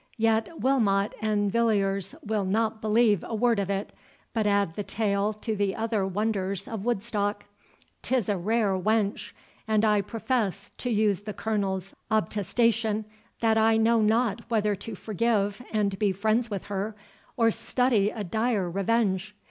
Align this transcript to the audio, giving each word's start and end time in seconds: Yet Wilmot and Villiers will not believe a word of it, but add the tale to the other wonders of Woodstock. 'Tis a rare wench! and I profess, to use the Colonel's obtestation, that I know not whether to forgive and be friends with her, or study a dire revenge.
Yet 0.17 0.59
Wilmot 0.59 1.13
and 1.21 1.51
Villiers 1.51 2.15
will 2.25 2.43
not 2.43 2.81
believe 2.81 3.23
a 3.23 3.35
word 3.35 3.59
of 3.59 3.69
it, 3.69 3.93
but 4.33 4.47
add 4.47 4.73
the 4.73 4.81
tale 4.81 5.31
to 5.33 5.55
the 5.55 5.75
other 5.75 6.07
wonders 6.07 6.67
of 6.67 6.83
Woodstock. 6.85 7.45
'Tis 8.01 8.27
a 8.27 8.35
rare 8.35 8.73
wench! 8.75 9.31
and 9.67 9.85
I 9.85 10.01
profess, 10.01 10.71
to 10.79 10.89
use 10.89 11.21
the 11.21 11.35
Colonel's 11.35 11.93
obtestation, 12.09 13.05
that 13.41 13.59
I 13.59 13.77
know 13.77 14.01
not 14.01 14.41
whether 14.49 14.73
to 14.73 14.95
forgive 14.95 15.61
and 15.71 15.99
be 15.99 16.11
friends 16.13 16.49
with 16.49 16.63
her, 16.63 16.95
or 17.37 17.51
study 17.51 18.09
a 18.09 18.23
dire 18.23 18.71
revenge. 18.71 19.35